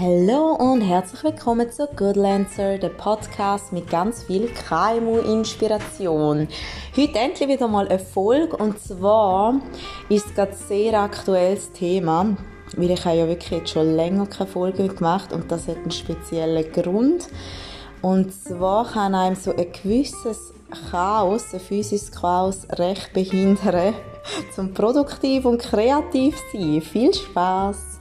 Hallo 0.00 0.54
und 0.54 0.80
herzlich 0.80 1.22
willkommen 1.24 1.70
zu 1.70 1.86
Good 1.86 2.16
Lancer, 2.16 2.78
der 2.78 2.88
Podcast 2.88 3.70
mit 3.70 3.90
ganz 3.90 4.22
viel 4.22 4.48
KMU-Inspiration. 4.48 6.48
Heute 6.96 7.18
endlich 7.18 7.46
wieder 7.46 7.68
mal 7.68 7.86
eine 7.86 7.98
Folge 7.98 8.56
und 8.56 8.78
zwar 8.78 9.60
ist 10.08 10.28
es 10.28 10.34
gerade 10.34 10.54
sehr 10.54 10.98
aktuelles 10.98 11.72
Thema, 11.72 12.34
weil 12.78 12.92
ich 12.92 13.04
habe 13.04 13.18
ja 13.18 13.28
wirklich 13.28 13.50
jetzt 13.50 13.72
schon 13.72 13.94
länger 13.94 14.24
keine 14.24 14.48
Folge 14.48 14.88
gemacht 14.88 15.34
und 15.34 15.52
das 15.52 15.68
hat 15.68 15.76
einen 15.76 15.90
speziellen 15.90 16.72
Grund. 16.72 17.28
Und 18.00 18.32
zwar 18.32 18.90
kann 18.90 19.14
einem 19.14 19.36
so 19.36 19.54
ein 19.54 19.70
gewisses 19.70 20.54
Chaos, 20.90 21.52
ein 21.52 21.60
physisches 21.60 22.10
Chaos, 22.10 22.66
recht 22.70 23.12
behindern, 23.12 23.92
zum 24.54 24.72
produktiv 24.72 25.44
und 25.44 25.60
kreativ 25.60 26.38
sein. 26.54 26.80
Viel 26.80 27.12
Spaß! 27.12 27.99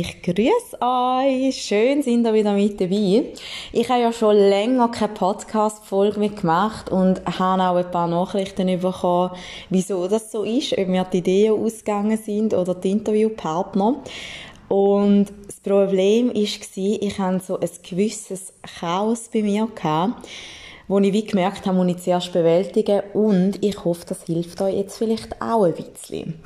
Ich 0.00 0.22
grüße 0.22 0.78
euch. 0.80 1.60
Schön 1.60 2.04
sind 2.04 2.24
ihr 2.24 2.32
wieder 2.32 2.52
mit 2.52 2.80
dabei. 2.80 3.32
Ich 3.72 3.88
habe 3.88 4.02
ja 4.02 4.12
schon 4.12 4.36
länger 4.36 4.88
keine 4.92 5.12
Podcast-Folge 5.12 6.20
mehr 6.20 6.28
gemacht 6.28 6.88
und 6.88 7.20
habe 7.26 7.62
auch 7.64 7.74
ein 7.74 7.90
paar 7.90 8.06
Nachrichten 8.06 8.68
bekommen, 8.78 9.32
wieso 9.70 10.06
das 10.06 10.30
so 10.30 10.44
ist, 10.44 10.78
ob 10.78 10.86
mir 10.86 11.04
die 11.12 11.18
Ideen 11.18 11.52
ausgegangen 11.52 12.16
sind 12.16 12.54
oder 12.54 12.76
die 12.76 12.92
Interviewpartner. 12.92 13.96
Und 14.68 15.26
das 15.48 15.58
Problem 15.58 16.28
war, 16.28 16.36
ich 16.36 17.18
hatte 17.18 17.44
so 17.44 17.58
ein 17.58 17.70
gewisses 17.82 18.52
Chaos 18.78 19.28
bei 19.32 19.42
mir 19.42 19.66
gehabt, 19.66 20.28
wo 20.86 21.00
ich 21.00 21.12
wie 21.12 21.26
gemerkt 21.26 21.66
habe, 21.66 21.76
muss 21.76 21.96
ich 21.96 22.02
zuerst 22.04 22.32
bewältigen 22.32 23.02
und 23.14 23.64
ich 23.64 23.84
hoffe, 23.84 24.06
das 24.08 24.22
hilft 24.26 24.60
euch 24.60 24.76
jetzt 24.76 24.96
vielleicht 24.96 25.42
auch 25.42 25.64
ein 25.64 25.74
bisschen. 25.74 26.40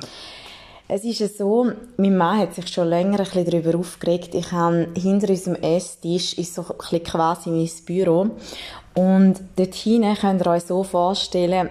Es 0.95 1.03
ist 1.03 1.39
so, 1.39 1.71
mein 1.97 2.15
Mann 2.15 2.37
hat 2.37 2.53
sich 2.53 2.67
schon 2.67 2.87
länger 2.87 3.17
ein 3.17 3.25
bisschen 3.25 3.45
darüber 3.45 3.79
aufgeregt. 3.79 4.35
Ich 4.35 4.51
habe 4.51 4.89
hinter 4.95 5.27
unserem 5.27 5.55
Esstisch 5.55 6.37
ist 6.37 6.53
so 6.53 6.61
ein 6.61 6.77
bisschen 6.77 7.03
quasi 7.03 7.49
mein 7.49 7.69
Büro. 7.83 8.27
Und 8.93 9.41
dort 9.55 9.73
hinten 9.73 10.13
könnt 10.13 10.45
ihr 10.45 10.51
euch 10.51 10.61
so 10.61 10.83
vorstellen, 10.83 11.67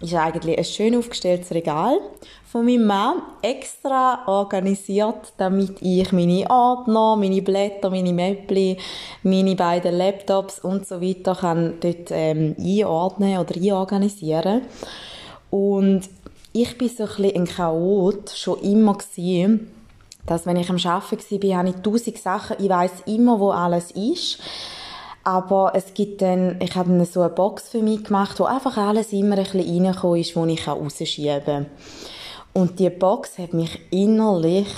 ist 0.00 0.14
eigentlich 0.14 0.56
ein 0.56 0.64
schön 0.64 0.96
aufgestelltes 0.96 1.50
Regal 1.50 1.98
von 2.46 2.64
meinem 2.64 2.86
Mann, 2.86 3.16
extra 3.42 4.26
organisiert, 4.26 5.34
damit 5.36 5.82
ich 5.82 6.10
meine 6.12 6.48
Ordner, 6.48 7.16
meine 7.16 7.42
Blätter, 7.42 7.90
meine 7.90 8.14
Möbel, 8.14 8.78
meine 9.22 9.56
beiden 9.56 9.94
Laptops 9.94 10.60
und 10.60 10.86
so 10.86 11.02
weiter 11.02 11.34
kann 11.34 11.74
dort 11.80 12.10
ähm, 12.12 12.56
einordnen 12.58 13.36
oder 13.36 13.56
einorganisieren. 13.56 14.62
Und 15.50 16.08
ich 16.54 16.78
bin 16.78 16.88
so 16.88 17.02
ein 17.02 17.08
bisschen 17.08 17.34
ein 17.34 17.46
Chaot, 17.46 18.30
schon 18.30 18.60
immer 18.60 18.94
gewesen, 18.94 19.72
dass 20.24 20.46
wenn 20.46 20.56
ich 20.56 20.70
am 20.70 20.76
Arbeiten 20.76 21.42
war, 21.42 21.58
habe 21.58 21.68
ich 21.68 21.76
tausend 21.76 22.18
Sachen, 22.18 22.56
ich 22.60 22.68
weiß 22.68 22.92
immer, 23.06 23.40
wo 23.40 23.50
alles 23.50 23.90
ist. 23.90 24.38
Aber 25.24 25.72
es 25.74 25.94
gibt 25.94 26.22
dann, 26.22 26.60
ich 26.60 26.76
habe 26.76 26.90
dann 26.90 27.04
so 27.06 27.22
eine 27.22 27.30
Box 27.30 27.70
für 27.70 27.82
mich 27.82 28.04
gemacht, 28.04 28.38
wo 28.38 28.44
einfach 28.44 28.76
alles 28.76 29.12
immer 29.12 29.36
ein 29.36 29.44
bisschen 29.44 29.60
reingekommen 29.60 30.20
ist, 30.20 30.36
wo 30.36 30.46
ich 30.46 30.68
rausschieben 30.68 31.44
kann. 31.44 31.66
Und 32.52 32.78
die 32.78 32.90
Box 32.90 33.38
hat 33.38 33.52
mich 33.52 33.80
innerlich 33.90 34.68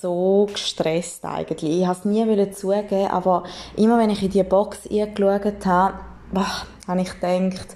so 0.00 0.46
gestresst 0.52 1.24
eigentlich. 1.24 1.80
Ich 1.80 1.86
wollte 1.86 2.00
es 2.00 2.04
nie 2.04 2.50
zugeben, 2.52 3.10
aber 3.10 3.42
immer 3.76 3.98
wenn 3.98 4.10
ich 4.10 4.22
in 4.22 4.30
die 4.30 4.44
Box 4.44 4.86
eingeschaut 4.88 5.66
habe, 5.66 5.94
boah, 6.32 6.66
habe 6.86 7.00
ich 7.00 7.12
gedacht, 7.20 7.74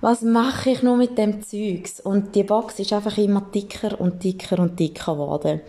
was 0.00 0.22
mache 0.22 0.70
ich 0.70 0.82
nur 0.82 0.96
mit 0.96 1.18
dem 1.18 1.42
Zeugs? 1.42 2.00
Und 2.00 2.34
die 2.34 2.44
Box 2.44 2.78
ist 2.78 2.92
einfach 2.92 3.16
immer 3.18 3.42
dicker 3.54 4.00
und 4.00 4.22
dicker 4.22 4.58
und 4.58 4.78
dicker 4.78 5.12
geworden. 5.12 5.60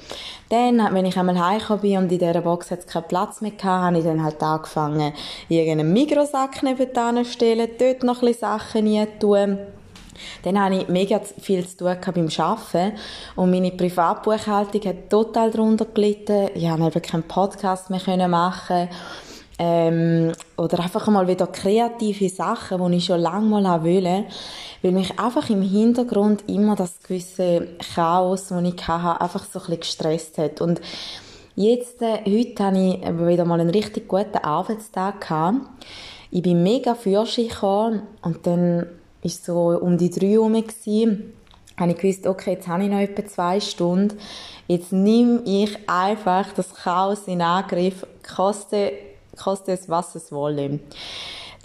Dann, 0.50 0.94
wenn 0.94 1.06
ich 1.06 1.18
einmal 1.18 1.40
heimgekommen 1.40 1.82
bin 1.82 1.98
und 1.98 2.12
in 2.12 2.20
dieser 2.20 2.42
Box 2.42 2.72
hat 2.72 2.80
es 2.80 2.88
keinen 2.88 3.08
Platz 3.08 3.42
mehr 3.42 3.52
gehabt, 3.52 3.84
habe 3.84 3.98
ich 3.98 4.04
dann 4.04 4.24
halt 4.24 4.42
angefangen, 4.42 5.14
irgendeinen 5.48 5.94
Mikrosack 5.94 6.64
nebenan 6.64 7.24
zu 7.24 7.32
stellen, 7.32 7.70
dort 7.80 8.04
noch 8.04 8.22
ein 8.22 8.28
bisschen 8.28 8.42
Sachen 8.42 9.20
tun. 9.20 9.58
Dann 10.44 10.62
hatte 10.62 10.76
ich 10.76 10.88
mega 10.90 11.20
viel 11.20 11.66
zu 11.66 11.78
tun 11.78 11.98
beim 12.14 12.30
Arbeiten 12.38 12.98
und 13.36 13.52
meine 13.52 13.72
Privatbuchhaltung 13.72 14.82
hat 14.84 15.10
total 15.10 15.52
darunter 15.52 15.86
gelitten. 15.86 16.50
Ich 16.54 16.68
konnte 16.68 16.88
eben 16.88 17.02
keinen 17.02 17.24
Podcast 17.24 17.90
mehr 17.90 18.28
machen 18.28 18.90
ähm, 19.60 20.32
oder 20.58 20.80
einfach 20.80 21.06
mal 21.08 21.28
wieder 21.28 21.46
kreative 21.46 22.30
Sachen, 22.30 22.92
die 22.92 22.98
ich 22.98 23.06
schon 23.06 23.20
lange 23.20 23.46
mal 23.62 23.84
wollte, 23.84 24.24
weil 24.82 24.92
mich 24.94 25.20
einfach 25.20 25.50
im 25.50 25.62
Hintergrund 25.62 26.46
immer 26.48 26.78
das 26.78 27.04
gewisse 27.04 27.68
Chaos, 27.94 28.48
das 28.48 28.64
ich 28.64 28.88
hatte, 28.88 29.22
einfach 29.22 29.44
so 29.44 29.60
ein 29.60 29.66
bisschen 29.66 29.80
gestresst 29.82 30.38
hat. 30.38 30.62
Und 30.62 30.80
jetzt, 31.56 32.02
äh, 32.02 32.20
heute 32.26 32.64
hatte 32.64 32.80
ich 32.80 33.28
wieder 33.28 33.44
mal 33.44 33.60
einen 33.60 33.70
richtig 33.70 34.08
guten 34.08 34.38
Arbeitstag 34.38 35.22
gehabt. 35.22 35.58
Ich 36.32 36.42
bin 36.42 36.64
mega 36.64 36.96
fürschig 36.96 37.50
gekommen 37.50 38.04
und 38.22 38.48
dann 38.48 38.86
ist 39.22 39.44
so 39.44 39.78
um 39.78 39.98
die 39.98 40.10
drei 40.10 40.28
herum 40.28 40.54
gewesen, 40.54 41.34
habe 41.78 41.92
ich 41.92 41.98
gewusst, 41.98 42.28
okay, 42.28 42.52
jetzt 42.54 42.68
habe 42.68 42.84
ich 42.84 42.90
noch 42.90 43.00
etwa 43.00 43.26
zwei 43.26 43.60
Stunden. 43.60 44.18
Jetzt 44.68 44.94
nehme 44.94 45.42
ich 45.46 45.78
einfach 45.90 46.54
das 46.54 46.74
Chaos 46.74 47.28
in 47.28 47.42
Angriff, 47.42 48.06
koste 48.24 48.92
koste 49.40 49.72
es, 49.72 49.90
was 49.90 50.16
es 50.16 50.32
wolle. 50.32 50.80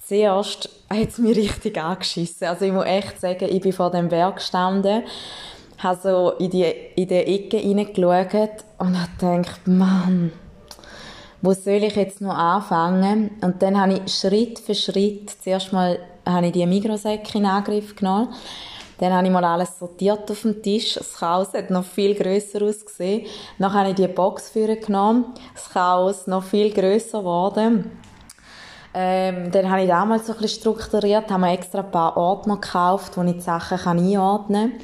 Zuerst 0.07 0.69
hat 0.91 1.09
es 1.09 1.19
mich 1.19 1.37
richtig 1.37 1.79
angeschissen. 1.79 2.47
Also 2.47 2.67
ich 2.67 2.73
muss 2.73 2.85
echt 2.85 3.21
sagen, 3.21 3.49
ich 3.51 3.61
bin 3.61 3.73
vor 3.73 3.91
dem 3.91 4.09
Berg 4.09 4.37
gestanden, 4.37 5.03
habe 5.79 6.01
so 6.03 6.31
in 6.33 6.51
die, 6.51 6.65
in 6.97 7.09
die 7.09 7.15
Ecke 7.15 7.57
hineingeschaut 7.57 8.65
und 8.79 9.01
habe 9.01 9.11
gedacht, 9.19 9.67
Mann, 9.67 10.33
wo 11.41 11.53
soll 11.53 11.85
ich 11.85 11.97
jetzt 11.97 12.21
noch 12.21 12.37
anfangen? 12.37 13.31
Und 13.41 13.62
dann 13.62 13.81
habe 13.81 14.01
ich 14.05 14.15
Schritt 14.15 14.59
für 14.59 14.75
Schritt, 14.75 15.31
zuerst 15.43 15.73
mal 15.73 15.99
habe 16.27 16.47
ich 16.47 16.53
die 16.53 16.67
Mikrosäcke 16.67 17.39
in 17.39 17.47
Angriff 17.47 17.97
genommen, 17.97 18.29
dann 18.99 19.12
habe 19.12 19.27
ich 19.27 19.32
mal 19.32 19.44
alles 19.44 19.78
sortiert 19.78 20.31
auf 20.31 20.43
dem 20.43 20.62
Tisch. 20.62 20.94
Das 20.94 21.15
Chaos 21.15 21.53
hat 21.53 21.71
noch 21.71 21.84
viel 21.84 22.15
grösser 22.15 22.62
ausgesehen. 22.62 23.27
Dann 23.59 23.72
habe 23.72 23.91
ich 23.91 23.94
die 23.97 24.06
Box 24.09 24.53
genommen. 24.53 25.34
Das 25.55 25.71
Chaos 25.71 26.27
noch 26.27 26.44
viel 26.44 26.72
grösser 26.72 27.19
geworden. 27.19 27.91
Ähm, 28.97 29.50
dann 29.50 29.69
habe 29.69 29.82
ich 29.82 29.88
damals 29.88 30.27
so 30.27 30.34
ein 30.34 30.38
bisschen 30.38 30.60
strukturiert, 30.60 31.28
habe 31.28 31.41
mir 31.41 31.53
extra 31.53 31.81
ein 31.81 31.91
paar 31.91 32.16
Ordner 32.16 32.59
gekauft, 32.59 33.16
wo 33.16 33.22
ich 33.22 33.32
die 33.32 33.41
Sachen 33.41 33.78
einordnen 33.99 34.71
kann. 34.71 34.81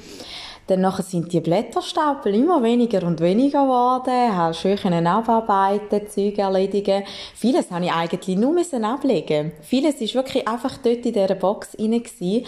Dann 0.71 0.89
sind 1.03 1.33
die 1.33 1.41
Blätterstapel 1.41 2.33
immer 2.33 2.63
weniger 2.63 3.05
und 3.05 3.19
weniger 3.19 3.65
geworden, 3.65 4.37
habe 4.37 4.55
schön 4.55 5.05
abarbeiten, 5.05 6.09
Zeug 6.09 6.39
erledigen. 6.39 7.03
Vieles 7.35 7.73
habe 7.73 7.87
ich 7.87 7.93
eigentlich 7.93 8.37
nur 8.37 8.53
müssen 8.53 8.85
ablegen. 8.85 9.51
Vieles 9.63 10.01
ist 10.01 10.15
wirklich 10.15 10.47
einfach 10.47 10.79
dort 10.79 11.05
in 11.05 11.13
dieser 11.13 11.35
Box 11.35 11.77
rein 11.77 12.45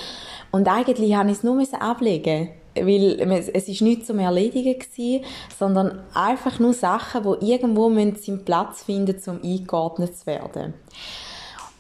und 0.53 0.69
eigentlich 0.69 1.17
habe 1.17 1.31
ich 1.33 1.39
es 1.39 1.43
nur 1.43 1.57
müssen 1.57 1.81
ablegen 1.81 2.51
weil 2.75 3.21
es 3.55 3.69
ist 3.69 3.83
nicht 3.83 4.07
zum 4.07 4.19
Erledigen 4.19 4.79
gewesen, 4.79 5.27
sondern 5.59 6.01
einfach 6.15 6.59
nur 6.59 6.73
Sachen, 6.73 7.23
die 7.25 7.53
irgendwo 7.53 7.91
seinen 7.91 8.47
Platz 8.47 8.85
finden, 8.85 9.21
um 9.27 9.43
eingeordnet 9.43 10.17
zu 10.17 10.25
werden. 10.25 10.73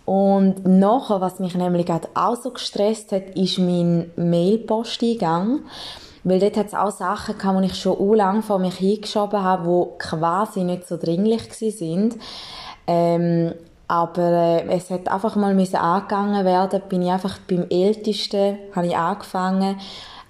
Und 0.04 0.66
nachher, 0.66 1.20
was 1.20 1.38
mich 1.38 1.54
nämlich 1.54 1.86
auch 2.14 2.36
so 2.36 2.50
gestresst 2.50 3.12
hat, 3.12 3.30
ist 3.36 3.58
mein 3.58 4.10
Mailposteingang. 4.16 5.60
Weil 6.24 6.38
dort 6.38 6.56
hat 6.56 6.66
es 6.68 6.74
auch 6.74 6.90
Sachen 6.90 7.36
gehabt, 7.36 7.60
die 7.62 7.66
ich 7.66 7.74
schon 7.74 7.98
u 7.98 8.14
lang 8.14 8.42
vor 8.42 8.58
mich 8.58 8.76
hingeschoben 8.76 9.42
habe, 9.42 9.64
die 9.64 9.98
quasi 9.98 10.64
nicht 10.64 10.86
so 10.86 10.96
dringlich 10.96 11.52
sind. 11.52 12.16
Ähm, 12.86 13.54
aber 13.88 14.62
äh, 14.64 14.68
es 14.68 14.90
hat 14.90 15.08
einfach 15.08 15.36
mal 15.36 15.54
angegangen 15.74 16.44
werden. 16.44 16.80
Bin 16.88 17.02
ich 17.02 17.10
einfach 17.10 17.38
beim 17.48 17.66
Ältesten, 17.68 18.56
habe 18.74 18.86
ich 18.86 18.96
angefangen, 18.96 19.78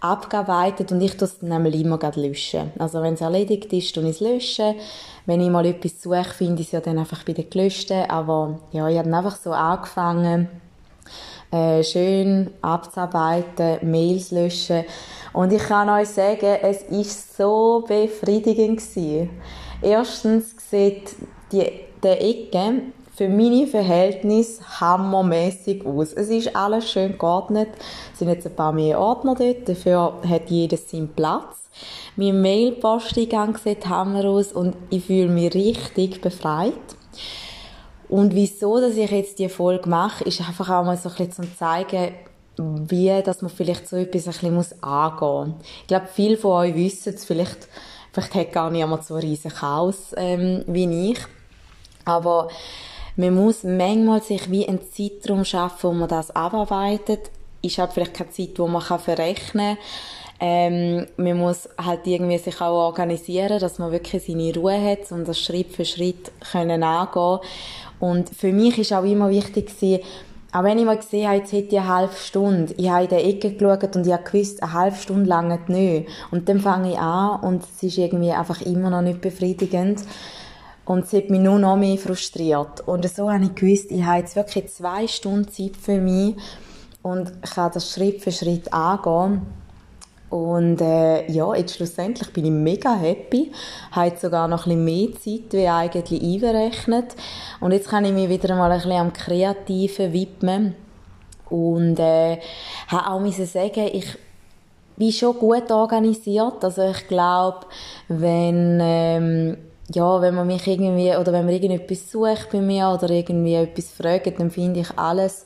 abgearbeitet 0.01 0.91
und 0.91 1.01
ich 1.01 1.17
es 1.21 1.39
dann 1.39 1.65
immer 1.75 1.99
löschen. 2.17 2.73
Also 2.79 3.03
wenn 3.03 3.15
es 3.15 3.21
erledigt 3.21 3.73
ist, 3.73 3.95
tue 3.95 4.03
ich 4.05 4.11
es 4.11 4.21
löschen. 4.21 4.75
Wenn 5.27 5.41
ich 5.41 5.49
mal 5.49 5.65
etwas 5.65 6.03
suche, 6.03 6.25
finde 6.25 6.63
ich 6.63 6.69
es 6.69 6.73
ja 6.73 6.81
dann 6.81 6.99
einfach 6.99 7.23
bei 7.25 7.35
den 7.35 7.49
Gelöschten. 7.49 8.11
Aber 8.11 8.59
ja, 8.73 8.89
ich 8.89 8.99
habe 8.99 9.15
einfach 9.17 9.37
so 9.37 9.53
angefangen, 9.53 10.49
äh, 11.51 11.83
schön 11.83 12.51
abzuarbeiten, 12.63 13.79
Mails 13.83 14.31
löschen. 14.31 14.85
Und 15.33 15.53
ich 15.53 15.63
kann 15.63 15.89
euch 15.89 16.09
sagen, 16.09 16.59
es 16.63 16.83
ist 16.83 17.37
so 17.37 17.85
befriedigend 17.87 18.79
gewesen. 18.79 19.31
Erstens 19.81 20.55
sieht 20.71 21.15
die, 21.51 21.71
der 22.03 22.23
Ecke 22.23 22.83
für 23.15 23.29
meine 23.29 23.67
Verhältnisse 23.67 24.63
hammermäßig 24.81 25.85
aus. 25.85 26.13
Es 26.13 26.29
ist 26.29 26.57
alles 26.57 26.91
schön 26.91 27.19
geordnet. 27.19 27.69
Es 28.13 28.19
sind 28.19 28.29
jetzt 28.29 28.47
ein 28.47 28.57
paar 28.57 28.73
mehr 28.73 28.99
Ordner 28.99 29.35
dort. 29.35 29.69
Dafür 29.69 30.15
hat 30.27 30.51
jedes 30.51 30.91
seinen 30.91 31.09
Platz. 31.09 31.69
Mein 32.17 32.41
Mailposteingang 32.41 33.57
sieht 33.57 33.89
hammer 33.89 34.25
aus 34.25 34.53
und 34.53 34.77
ich 34.91 35.07
fühle 35.07 35.29
mich 35.29 35.55
richtig 35.55 36.21
befreit. 36.21 36.73
Und 38.13 38.35
wieso, 38.35 38.79
dass 38.79 38.95
ich 38.99 39.11
jetzt 39.11 39.39
die 39.39 39.49
Folge 39.49 39.89
mache, 39.89 40.25
ist 40.25 40.39
einfach 40.43 40.69
auch 40.69 40.85
mal 40.85 40.99
so 40.99 41.09
ein 41.09 41.15
bisschen 41.15 41.33
zum 41.33 41.57
zeigen, 41.57 42.13
wie, 42.59 43.23
dass 43.23 43.41
man 43.41 43.51
vielleicht 43.51 43.89
so 43.89 43.97
etwas 43.97 44.27
ein 44.27 44.33
bisschen 44.33 44.55
muss 44.55 44.83
angehen 44.83 45.55
muss. 45.57 45.67
Ich 45.81 45.87
glaube, 45.87 46.09
viele 46.13 46.37
von 46.37 46.51
euch 46.51 46.75
wissen 46.75 47.15
es, 47.15 47.25
vielleicht, 47.25 47.69
vielleicht 48.13 48.35
hat 48.35 48.53
gar 48.53 48.71
niemand 48.71 49.03
so 49.07 49.15
ein 49.15 49.23
riesen 49.23 49.51
Chaos, 49.51 50.13
ähm, 50.19 50.63
wie 50.67 51.13
ich. 51.13 51.21
Aber 52.05 52.49
man 53.17 53.35
muss 53.35 53.65
manchmal 53.65 54.23
sich 54.23 54.51
wie 54.51 54.69
einen 54.69 54.83
Zeitraum 54.93 55.47
schaffen, 55.47 55.89
wo 55.89 55.95
man 55.95 56.11
das 56.11 56.37
abarbeitet. 56.37 57.31
Ist 57.63 57.79
halt 57.79 57.95
vielleicht 57.95 58.13
keine 58.13 58.31
Zeit, 58.31 58.59
wo 58.59 58.69
man 58.69 58.83
verrechnen 58.83 59.77
kann. 59.77 59.85
Ähm, 60.45 61.07
man 61.17 61.39
muss 61.39 61.69
halt 61.79 62.05
irgendwie 62.05 62.37
sich 62.37 62.61
auch 62.61 62.89
organisieren, 62.89 63.61
dass 63.61 63.79
man 63.79 63.93
wirklich 63.93 64.25
seine 64.25 64.53
Ruhe 64.53 64.77
hat 64.77 65.13
und 65.13 65.29
das 65.29 65.39
Schritt 65.39 65.71
für 65.71 65.85
Schritt 65.85 66.33
können 66.51 66.83
angehen. 66.83 67.39
Und 68.03 68.31
für 68.31 68.53
mich 68.53 68.79
ist 68.79 68.93
auch 68.93 69.05
immer 69.05 69.31
wichtig 69.31 69.69
gewesen, 69.69 70.03
auch 70.51 70.65
wenn 70.65 70.77
ich 70.77 70.85
mal 70.85 70.97
gesehen 70.97 71.29
habe, 71.29 71.39
jetzt 71.39 71.53
hätte 71.53 71.77
ich 71.77 71.79
eine 71.79 71.89
halbe 71.89 72.15
Stunde, 72.15 72.75
ich 72.77 72.91
habe 72.91 73.05
in 73.05 73.11
der 73.11 73.25
Ecke 73.25 73.53
geschaut 73.53 73.95
und 73.95 74.05
ich 74.05 74.13
habe 74.13 74.25
gewusst, 74.25 74.61
eine 74.61 74.73
halbe 74.73 74.97
Stunde 74.97 75.29
lang 75.29 75.69
nicht. 75.69 76.09
Und 76.33 76.49
dann 76.49 76.59
fange 76.59 76.91
ich 76.91 76.99
an 76.99 77.41
und 77.43 77.63
es 77.63 77.81
ist 77.81 77.99
irgendwie 77.99 78.33
einfach 78.33 78.61
immer 78.63 78.91
noch 78.91 79.03
nicht 79.03 79.21
befriedigend. 79.21 80.03
Und 80.85 81.05
es 81.05 81.13
hat 81.13 81.31
mich 81.31 81.39
nur 81.39 81.61
noch 81.61 81.77
mehr 81.77 81.97
frustriert. 81.97 82.81
Und 82.89 83.09
so 83.09 83.31
habe 83.31 83.45
ich 83.45 83.55
gewusst, 83.55 83.93
ich 83.93 84.03
habe 84.03 84.19
jetzt 84.19 84.35
wirklich 84.35 84.67
zwei 84.67 85.07
Stunden 85.07 85.49
Zeit 85.49 85.77
für 85.81 86.01
mich 86.01 86.35
und 87.03 87.41
kann 87.55 87.71
das 87.73 87.93
Schritt 87.93 88.21
für 88.21 88.33
Schritt 88.33 88.73
angehen. 88.73 89.43
Und 90.33 90.81
äh, 90.81 91.31
ja, 91.31 91.55
jetzt 91.55 91.77
schlussendlich 91.77 92.33
bin 92.33 92.47
ich 92.47 92.51
mega 92.51 92.95
happy. 92.95 93.53
Habe 93.91 94.17
sogar 94.17 94.49
noch 94.49 94.67
ein 94.67 94.83
bisschen 94.83 94.85
mehr 94.87 95.13
Zeit, 95.13 95.53
wie 95.53 95.69
eigentlich 95.69 96.23
einberechnet. 96.23 97.15
Und 97.61 97.73
jetzt 97.73 97.91
kann 97.91 98.07
ich 98.07 98.13
mich 98.13 98.31
wieder 98.31 98.57
mal 98.57 98.73
ein 98.73 98.79
bisschen 98.79 98.93
am 98.93 99.13
Kreativen 99.13 100.15
widmen. 100.15 100.75
Und 101.51 101.99
äh, 101.99 102.39
habe 102.89 103.11
auch 103.11 103.21
müssen 103.21 103.45
sagen, 103.45 103.91
ich 103.93 104.07
bin 104.97 105.13
schon 105.13 105.39
gut 105.39 105.71
organisiert. 105.71 106.65
Also 106.65 106.89
ich 106.89 107.07
glaube, 107.09 107.67
wenn... 108.09 108.79
Ähm, 108.81 109.57
ja, 109.95 110.23
wenn 110.23 110.35
man 110.35 110.47
mich 110.47 110.67
irgendwie, 110.67 111.15
oder 111.15 111.35
wenn 111.35 111.45
man 111.45 111.53
irgendetwas 111.53 112.11
sucht 112.11 112.49
bei 112.51 112.63
mir 112.63 112.89
oder 112.89 113.11
irgendwie 113.11 113.57
etwas 113.57 113.91
fragt, 113.91 114.41
dann 114.41 114.51
finde 114.51 114.81
ich 114.81 114.99
alles 114.99 115.45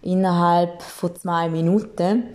innerhalb 0.00 0.80
von 0.80 1.14
zwei 1.14 1.50
Minuten. 1.50 2.28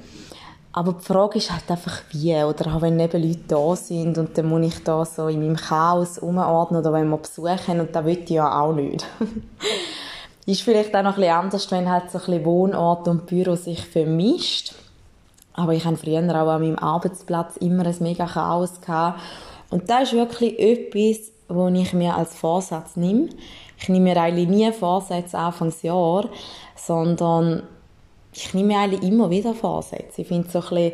Aber 0.79 0.93
die 0.93 1.03
Frage 1.03 1.39
ist 1.39 1.51
halt 1.51 1.69
einfach 1.69 2.03
wie, 2.11 2.33
oder 2.41 2.73
auch 2.73 2.81
wenn 2.81 2.97
eben 3.01 3.21
Leute 3.21 3.41
da 3.49 3.75
sind 3.75 4.17
und 4.17 4.37
dann 4.37 4.45
muss 4.45 4.65
ich 4.65 4.81
da 4.81 5.03
so 5.03 5.27
in 5.27 5.41
meinem 5.41 5.57
Chaos 5.57 6.17
umordnen 6.17 6.79
oder 6.79 6.93
wenn 6.93 7.09
wir 7.09 7.17
Besuch 7.17 7.67
haben 7.67 7.81
und 7.81 7.93
das 7.93 8.05
will 8.05 8.19
ich 8.23 8.29
ja 8.29 8.61
auch 8.61 8.71
nicht. 8.71 9.05
ist 10.45 10.61
vielleicht 10.61 10.95
auch 10.95 11.03
noch 11.03 11.15
ein 11.15 11.21
bisschen 11.21 11.33
anders, 11.33 11.71
wenn 11.71 11.91
halt 11.91 12.09
so 12.09 12.17
ein 12.19 12.25
bisschen 12.27 12.45
Wohnort 12.45 13.09
und 13.09 13.25
Büro 13.25 13.55
sich 13.55 13.85
vermischt. 13.85 14.73
Aber 15.51 15.73
ich 15.73 15.83
hatte 15.83 15.97
früher 15.97 16.21
auch 16.41 16.47
an 16.47 16.61
meinem 16.61 16.79
Arbeitsplatz 16.79 17.57
immer 17.57 17.85
ein 17.85 17.97
mega 17.99 18.25
Chaos 18.25 18.79
gehabt 18.79 19.19
und 19.71 19.89
das 19.89 20.03
ist 20.03 20.13
wirklich 20.13 20.57
etwas, 20.59 21.29
was 21.49 21.73
ich 21.73 21.91
mir 21.91 22.15
als 22.15 22.35
Vorsatz 22.35 22.95
nehme. 22.95 23.27
Ich 23.77 23.89
nehme 23.89 24.13
mir 24.13 24.21
eigentlich 24.21 24.47
nie 24.47 24.71
Vorsätze 24.71 25.37
Anfangsjahr, 25.39 26.29
sondern 26.77 27.63
ich 28.33 28.53
nehme 28.53 28.77
eigentlich 28.77 29.03
immer 29.03 29.29
wieder 29.29 29.53
Vorsätze. 29.53 30.21
Ich 30.21 30.27
finde 30.27 30.49
so 30.49 30.59
ein 30.59 30.69
bisschen, 30.69 30.91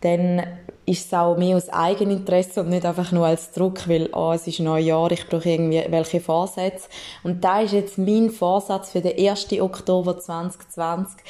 dann 0.00 0.42
ist 0.88 1.06
es 1.06 1.12
auch 1.12 1.36
mehr 1.36 1.56
aus 1.56 1.68
Eigeninteresse 1.68 2.60
und 2.60 2.70
nicht 2.70 2.86
einfach 2.86 3.12
nur 3.12 3.26
als 3.26 3.52
Druck, 3.52 3.88
weil 3.88 4.08
oh, 4.12 4.32
es 4.32 4.46
ist 4.46 4.60
Neujahr, 4.60 5.10
ich 5.12 5.28
brauche 5.28 5.48
irgendwie 5.48 5.84
welche 5.90 6.20
Vorsätze. 6.20 6.88
Und 7.22 7.44
da 7.44 7.60
ist 7.60 7.72
jetzt 7.72 7.98
mein 7.98 8.30
Vorsatz 8.30 8.92
für 8.92 9.02
den 9.02 9.18
1. 9.18 9.52
Oktober 9.60 10.18
2020, 10.18 11.20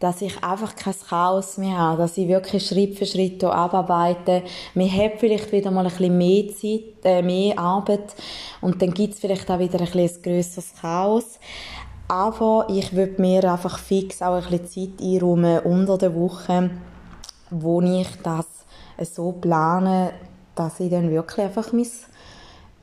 dass 0.00 0.22
ich 0.22 0.42
einfach 0.42 0.74
kein 0.74 0.94
Chaos 1.08 1.58
mehr 1.58 1.76
habe, 1.76 2.02
dass 2.02 2.16
ich 2.16 2.28
wirklich 2.28 2.66
Schritt 2.66 2.96
für 2.96 3.06
Schritt 3.06 3.40
hier 3.40 3.52
abarbeite. 3.52 4.42
Man 4.74 4.90
hat 4.90 5.12
vielleicht 5.18 5.52
wieder 5.52 5.70
mal 5.70 5.86
ein 5.86 5.90
bisschen 5.92 6.16
mehr 6.16 6.48
Zeit, 6.48 7.04
äh, 7.04 7.22
mehr 7.22 7.58
Arbeit 7.58 8.14
und 8.60 8.80
dann 8.80 8.94
gibt 8.94 9.14
es 9.14 9.20
vielleicht 9.20 9.50
auch 9.50 9.58
wieder 9.58 9.80
ein 9.80 9.86
bisschen 9.86 10.16
ein 10.16 10.22
grösseres 10.22 10.74
Chaos. 10.80 11.38
Aber 12.08 12.66
ich 12.68 12.94
würde 12.94 13.20
mir 13.20 13.50
einfach 13.50 13.78
fix 13.78 14.20
auch 14.20 14.34
ein 14.34 14.58
bisschen 14.58 14.94
Zeit 14.96 15.06
einräumen 15.06 15.60
unter 15.60 15.96
der 15.96 16.14
Woche, 16.14 16.70
wo 17.50 17.80
ich 17.80 18.08
das 18.22 18.46
so 19.14 19.32
plane, 19.32 20.12
dass 20.54 20.80
ich 20.80 20.90
dann 20.90 21.10
wirklich 21.10 21.46
einfach 21.46 21.72
mein 21.72 21.86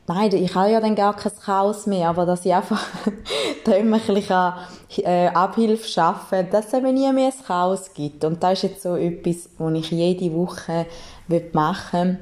Nein, 0.08 0.34
ich 0.34 0.56
habe 0.56 0.72
ja 0.72 0.82
dann 0.82 0.96
gar 0.96 1.16
kein 1.16 1.32
Chaos 1.42 1.86
mehr, 1.86 2.10
aber 2.10 2.26
dass 2.26 2.46
ich 2.46 2.54
einfach 2.54 2.86
da 3.66 3.74
immer 3.74 3.98
ein 3.98 4.14
bisschen 4.14 4.54
äh, 4.98 5.28
Abhilfe 5.28 5.88
schaffen 5.88 6.48
dass 6.52 6.68
es 6.68 6.74
eben 6.74 6.94
nie 6.94 7.12
mehr 7.14 7.28
ein 7.28 7.46
Chaos 7.46 7.94
gibt. 7.94 8.26
Und 8.26 8.44
das 8.44 8.54
ist 8.54 8.64
jetzt 8.64 8.82
so 8.82 8.96
etwas, 8.96 9.48
was 9.58 9.74
ich 9.76 9.92
jede 9.92 10.34
Woche 10.34 10.88
machen 11.54 12.20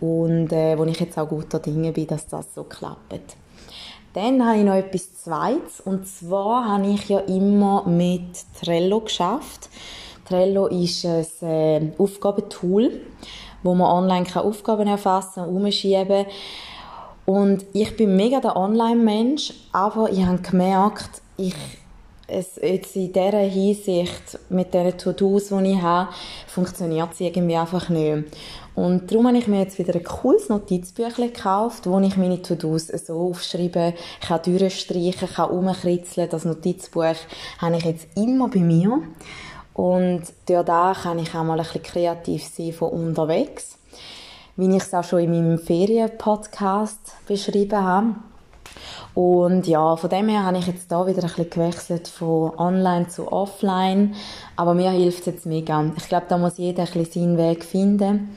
will 0.00 0.08
und 0.08 0.52
äh, 0.52 0.78
wo 0.78 0.84
ich 0.84 1.00
jetzt 1.00 1.18
auch 1.18 1.28
guter 1.28 1.58
Dinge 1.58 1.92
bin, 1.92 2.06
dass 2.06 2.28
das 2.28 2.54
so 2.54 2.64
klappt. 2.64 3.36
Dann 4.16 4.46
habe 4.46 4.56
ich 4.56 4.64
noch 4.64 4.72
etwas 4.72 5.14
Zweites 5.14 5.82
und 5.84 6.08
zwar 6.08 6.66
habe 6.66 6.86
ich 6.86 7.06
ja 7.10 7.18
immer 7.18 7.86
mit 7.86 8.22
Trello 8.58 9.00
geschafft. 9.00 9.68
Trello 10.26 10.68
ist 10.68 11.04
ein 11.04 11.26
äh, 11.42 11.92
Aufgabentool, 11.98 13.02
wo 13.62 13.74
man 13.74 13.92
online 13.92 14.24
Aufgaben 14.36 14.88
erfassen 14.88 15.44
und 15.44 15.56
umschieben 15.56 16.24
kann 16.24 16.32
und 17.26 17.66
ich 17.74 17.94
bin 17.98 18.16
mega 18.16 18.40
der 18.40 18.56
Online-Mensch, 18.56 19.52
aber 19.72 20.10
ich 20.10 20.24
habe 20.24 20.38
gemerkt, 20.38 21.20
ich, 21.36 21.54
es, 22.26 22.56
jetzt 22.56 22.96
in 22.96 23.12
dieser 23.12 23.38
Hinsicht, 23.38 24.38
mit 24.48 24.74
diesen 24.74 24.98
To-Dos, 24.98 25.48
die 25.48 25.72
ich 25.72 25.82
habe, 25.82 26.10
funktioniert 26.46 27.12
es 27.12 27.20
irgendwie 27.20 27.56
einfach 27.56 27.88
nicht. 27.88 28.24
Und 28.74 29.10
darum 29.10 29.28
habe 29.28 29.38
ich 29.38 29.46
mir 29.46 29.60
jetzt 29.60 29.78
wieder 29.78 29.94
ein 29.94 30.04
cooles 30.04 30.48
Notizbüchlein 30.48 31.32
gekauft, 31.32 31.86
wo 31.86 31.98
ich 32.00 32.16
meine 32.16 32.42
To-Dos 32.42 32.88
so 32.88 33.30
aufschreibe, 33.30 33.94
kann 34.20 34.40
durchstreichen, 34.42 35.28
kann 35.28 35.50
umkritzeln. 35.50 36.28
Das 36.28 36.44
Notizbuch 36.44 37.14
habe 37.58 37.76
ich 37.76 37.84
jetzt 37.84 38.08
immer 38.16 38.48
bei 38.48 38.60
mir. 38.60 39.00
Und 39.72 40.22
durch 40.46 40.66
kann 40.66 41.18
ich 41.18 41.34
auch 41.34 41.44
mal 41.44 41.58
ein 41.58 41.64
bisschen 41.64 41.82
kreativ 41.82 42.44
sein 42.44 42.72
von 42.72 42.90
unterwegs 42.90 43.76
wie 44.56 44.74
ich 44.74 44.82
es 44.82 44.94
auch 44.94 45.04
schon 45.04 45.20
in 45.20 45.30
meinem 45.30 45.58
Ferienpodcast 45.58 47.26
beschrieben 47.26 47.82
habe. 47.82 48.14
Und 49.14 49.66
ja, 49.66 49.96
von 49.96 50.10
dem 50.10 50.28
her 50.28 50.44
habe 50.44 50.58
ich 50.58 50.66
jetzt 50.66 50.90
da 50.92 51.06
wieder 51.06 51.22
ein 51.22 51.28
bisschen 51.28 51.50
gewechselt 51.50 52.08
von 52.08 52.52
online 52.58 53.08
zu 53.08 53.32
offline. 53.32 54.14
Aber 54.56 54.74
mir 54.74 54.90
hilft 54.90 55.20
es 55.20 55.26
jetzt 55.26 55.46
mega. 55.46 55.84
Ich 55.96 56.08
glaube, 56.08 56.26
da 56.28 56.38
muss 56.38 56.58
jeder 56.58 56.84
ein 56.84 56.92
bisschen 56.92 57.22
seinen 57.22 57.38
Weg 57.38 57.64
finden. 57.64 58.36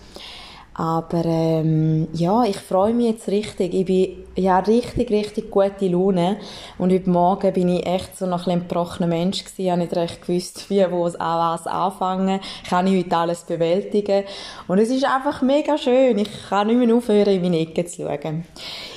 Aber 0.80 1.26
ähm, 1.26 2.08
ja, 2.14 2.46
ich 2.46 2.56
freue 2.56 2.94
mich 2.94 3.08
jetzt 3.08 3.28
richtig. 3.28 3.74
Ich 3.74 3.86
bin 3.86 4.24
ja 4.38 4.60
richtig, 4.60 5.10
richtig 5.12 5.52
gute 5.52 5.90
Laune. 5.90 6.38
Und 6.78 6.94
heute 6.94 7.10
Morgen 7.10 7.52
bin 7.52 7.68
ich 7.68 7.86
echt 7.86 8.18
so 8.18 8.26
noch 8.26 8.48
ein 8.48 8.62
gebrochener 8.62 9.08
Mensch. 9.08 9.44
Ich 9.58 9.70
habe 9.70 9.82
nicht 9.82 9.94
recht 9.94 10.26
gewusst, 10.26 10.70
wie, 10.70 10.90
wo, 10.90 11.06
es 11.06 11.16
was 11.16 11.68
anfangen. 11.68 12.40
Kann 12.70 12.88
ich 12.88 13.04
heute 13.04 13.18
alles 13.18 13.44
bewältigen. 13.44 14.24
Und 14.70 14.80
es 14.80 14.90
ist 14.90 15.04
einfach 15.04 15.42
mega 15.42 15.78
schön. 15.78 16.18
Ich 16.18 16.30
kann 16.48 16.68
nicht 16.68 16.78
mehr 16.78 16.96
aufhören, 16.96 17.34
in 17.34 17.42
meine 17.42 17.60
Ecke 17.60 17.84
zu 17.84 18.04
schauen. 18.04 18.46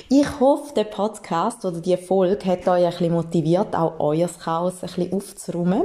Ich 0.09 0.39
hoffe, 0.39 0.73
der 0.73 0.85
Podcast 0.85 1.65
oder 1.65 1.81
die 1.81 1.97
Folge 1.97 2.45
hat 2.45 2.65
euch 2.65 2.85
ein 2.85 2.91
bisschen 2.91 3.13
motiviert, 3.13 3.75
auch 3.75 3.99
euer 3.99 4.29
Chaos 4.29 4.75
ein 4.75 4.87
bisschen 4.87 5.11
aufzuräumen. 5.11 5.83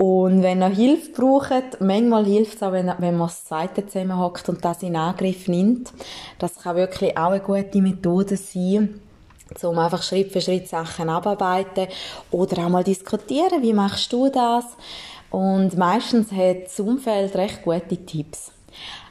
Und 0.00 0.42
wenn 0.42 0.62
ihr 0.62 0.70
Hilfe 0.70 1.10
braucht, 1.12 1.78
manchmal 1.82 2.24
hilft 2.24 2.56
es 2.56 2.62
auch, 2.62 2.72
wenn, 2.72 2.90
wenn 3.00 3.18
man 3.18 3.28
das 3.28 3.44
zweite 3.44 3.86
zusammenhockt 3.86 4.48
und 4.48 4.64
das 4.64 4.82
in 4.82 4.96
Angriff 4.96 5.46
nimmt. 5.46 5.92
Das 6.38 6.54
kann 6.58 6.76
wirklich 6.76 7.18
auch 7.18 7.32
eine 7.32 7.40
gute 7.40 7.82
Methode 7.82 8.38
sein, 8.38 8.98
um 9.60 9.78
einfach 9.78 10.02
Schritt 10.02 10.32
für 10.32 10.40
Schritt 10.40 10.68
Sachen 10.68 11.10
abarbeiten 11.10 11.88
oder 12.30 12.64
auch 12.64 12.70
mal 12.70 12.82
diskutieren, 12.82 13.60
wie 13.60 13.74
machst 13.74 14.10
du 14.10 14.30
das? 14.30 14.64
Und 15.30 15.76
meistens 15.76 16.32
hat 16.32 16.64
das 16.64 16.80
Umfeld 16.80 17.36
recht 17.36 17.62
gute 17.62 17.98
Tipps. 18.06 18.52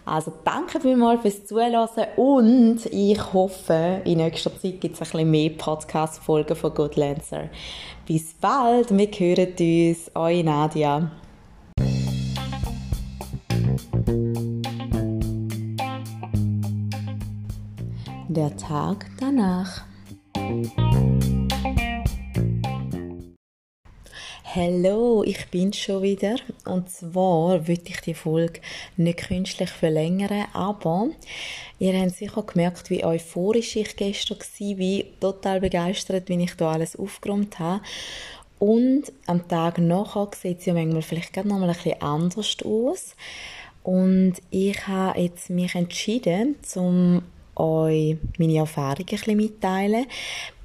Also 0.10 0.34
danke 0.44 0.80
vielmals 0.80 1.22
fürs 1.22 1.46
Zuhören 1.46 1.88
und 2.16 2.84
ich 2.88 3.32
hoffe, 3.32 4.02
in 4.06 4.18
nächster 4.18 4.50
Zeit 4.60 4.82
gibt 4.82 4.96
es 4.96 5.02
ein 5.02 5.12
bisschen 5.12 5.30
mehr 5.30 5.52
Podcast-Folgen 5.52 6.56
von 6.56 6.74
Good 6.74 6.96
Lancer. 6.96 7.50
Bis 8.08 8.34
bald, 8.34 8.90
wir 8.90 9.08
hören 9.08 9.54
uns. 9.60 10.10
Eure 10.16 10.44
Nadia. 10.44 11.12
Der 18.30 18.58
Tag 18.58 19.06
danach. 19.20 19.84
Hallo, 24.62 25.24
ich 25.24 25.48
bin 25.48 25.72
schon 25.72 26.02
wieder. 26.02 26.36
Und 26.66 26.90
zwar 26.90 27.66
würde 27.66 27.84
ich 27.86 28.02
die 28.02 28.14
Folge 28.14 28.60
nicht 28.98 29.20
künstlich 29.20 29.70
verlängern, 29.70 30.48
aber 30.52 31.12
ihr 31.80 31.98
habt 31.98 32.18
sicher 32.18 32.44
gemerkt, 32.44 32.90
wie 32.90 33.06
euphorisch 33.06 33.78
ich 33.78 33.96
gestern 33.96 34.38
war, 34.38 34.78
wie 34.78 35.06
total 35.22 35.62
begeistert, 35.62 36.28
wie 36.28 36.44
ich 36.44 36.56
da 36.56 36.74
alles 36.74 36.98
aufgeräumt 36.98 37.58
habe. 37.58 37.82
Und 38.60 39.14
am 39.28 39.48
Tag 39.48 39.78
nachher 39.78 40.28
sieht 40.36 40.60
es 40.60 40.66
ja 40.66 40.74
manchmal 40.74 41.04
vielleicht 41.04 41.32
gerade 41.32 41.48
noch 41.48 41.60
mal 41.60 41.70
ein 41.70 41.76
bisschen 41.76 42.02
anders 42.02 42.58
aus. 42.66 43.16
Und 43.84 44.34
ich 44.50 44.86
habe 44.90 45.22
jetzt 45.22 45.50
mich 45.50 45.74
entschieden, 45.74 46.58
um 46.76 47.22
euch 47.56 48.18
meine 48.38 48.58
Erfahrungen 48.58 49.00
ein 49.00 49.06
bisschen 49.06 49.38
mitteilen. 49.38 50.06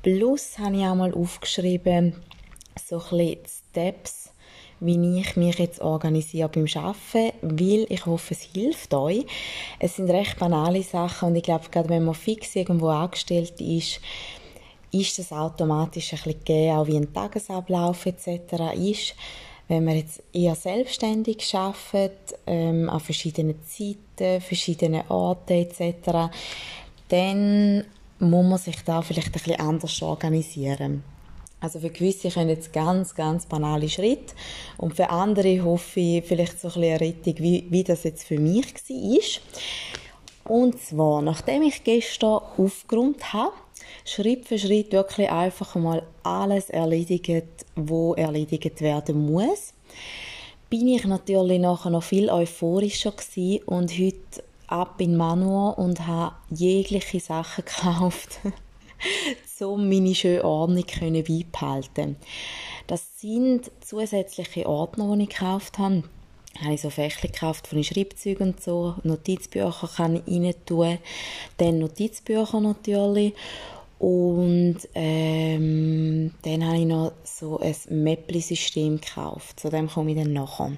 Plus 0.03 0.59
habe 0.59 0.79
ich 0.79 0.83
auch 0.83 0.97
mal 0.97 1.15
aufgeschrieben, 1.15 2.15
so 2.79 3.03
ein 3.11 3.39
Steps, 3.47 4.31
wie 4.81 5.21
ich 5.21 5.37
mich 5.37 5.59
jetzt 5.59 5.81
organisiere 5.81 6.49
beim 6.49 6.67
Arbeiten, 6.75 7.33
weil 7.43 7.87
ich 7.89 8.07
hoffe, 8.07 8.35
es 8.35 8.43
hilft 8.43 8.93
euch. 8.93 9.25
Es 9.79 9.97
sind 9.97 10.11
recht 10.11 10.39
banale 10.39 10.83
Sachen 10.83 11.29
und 11.29 11.37
ich 11.37 11.45
glaube, 11.45 11.69
gerade 11.71 11.89
wenn 11.89 12.05
man 12.05 12.15
fix 12.15 12.55
irgendwo 12.57 12.89
angestellt 12.89 13.61
ist, 13.61 14.01
ist 14.93 15.19
das 15.19 15.33
automatisch 15.33 16.13
ein 16.13 16.19
bisschen 16.19 16.39
gegeben, 16.39 16.77
auch 16.77 16.87
wie 16.87 16.97
ein 16.97 17.13
Tagesablauf 17.13 18.07
etc. 18.07 18.77
ist. 18.77 19.15
Wenn 19.67 19.85
man 19.85 19.97
jetzt 19.97 20.23
eher 20.33 20.55
selbstständig 20.55 21.55
arbeitet, 21.55 22.39
ähm, 22.47 22.91
an 22.91 23.01
verschiedenen 23.01 23.57
Zeiten, 23.65 24.41
verschiedenen 24.41 25.09
Orten 25.09 25.55
etc., 25.55 26.31
dann 27.09 27.85
muss 28.19 28.47
man 28.47 28.59
sich 28.59 28.77
da 28.85 29.01
vielleicht 29.03 29.29
ein 29.29 29.33
bisschen 29.33 29.61
anders 29.61 30.03
organisieren. 30.03 31.03
Also 31.65 31.81
für 31.81 31.89
gewisse 31.89 32.29
können 32.29 32.51
jetzt 32.51 32.75
ganz, 32.75 33.15
ganz 33.15 33.47
banale 33.47 33.89
Schritte 33.89 34.35
und 34.77 34.95
für 34.95 35.09
andere 35.09 35.65
hoffe 35.65 35.99
ich 35.99 36.25
vielleicht 36.27 36.61
so 36.61 36.69
ein 36.69 36.75
bisschen 36.75 36.83
eine 36.83 37.01
Rettung, 37.01 37.35
wie, 37.39 37.67
wie 37.71 37.83
das 37.83 38.05
jetzt 38.05 38.25
für 38.25 38.39
mich 38.39 38.67
war. 38.75 40.53
Und 40.53 40.79
zwar, 40.79 41.23
nachdem 41.23 41.63
ich 41.63 41.83
gestern 41.83 42.43
aufgeräumt 42.59 43.33
habe, 43.33 43.55
Schritt 44.05 44.47
für 44.47 44.59
Schritt 44.59 44.93
wirklich 44.93 45.31
einfach 45.31 45.75
mal 45.77 46.03
alles 46.23 46.69
erledigt, 46.69 47.65
wo 47.77 48.13
erledigt 48.13 48.83
werden 48.83 49.25
muss, 49.33 49.73
bin 50.69 50.87
ich 50.87 51.07
natürlich 51.07 51.61
nachher 51.61 51.89
noch 51.89 52.03
viel 52.03 52.29
euphorischer 52.29 53.13
gewesen 53.13 53.65
und 53.65 53.91
heute 53.93 54.45
ab 54.67 55.01
in 55.01 55.17
Manuel 55.17 55.73
und 55.77 56.07
habe 56.07 56.35
jegliche 56.51 57.21
Sachen 57.21 57.65
gekauft, 57.65 58.41
um 59.61 59.89
meine 59.89 60.15
schöne 60.15 60.45
Ordnung 60.45 60.85
beibehalten 61.01 62.17
Das 62.87 63.21
sind 63.21 63.71
zusätzliche 63.81 64.67
Ordner, 64.67 65.17
die 65.17 65.25
ich 65.25 65.29
gekauft 65.31 65.79
habe. 65.79 66.05
habe 66.63 66.75
ich 66.75 66.81
so 66.81 66.91
Fächli 66.91 67.29
gekauft 67.29 67.67
von 67.67 67.83
Schreibzeugen 67.83 68.49
und 68.51 68.63
so. 68.63 68.95
Notizbücher 69.03 69.91
kann 69.97 70.17
ich 70.17 70.35
rein 70.35 70.55
tun. 70.67 70.99
Dann 71.57 71.79
Notizbücher 71.79 72.61
natürlich. 72.61 73.35
Und 73.99 74.77
ähm, 74.95 76.33
dann 76.43 76.67
habe 76.67 76.79
ich 76.79 76.85
noch 76.85 77.13
so 77.23 77.59
ein 77.59 77.75
Mäppli-System 77.89 79.01
gekauft. 79.01 79.61
Zu 79.61 79.71
dem 79.71 79.89
komme 79.89 80.11
ich 80.11 80.19
dann 80.19 80.33
nachher. 80.33 80.73